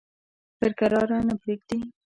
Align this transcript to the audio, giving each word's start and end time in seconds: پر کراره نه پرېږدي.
پر 0.57 0.71
کراره 0.79 1.17
نه 1.27 1.35
پرېږدي. 1.41 1.79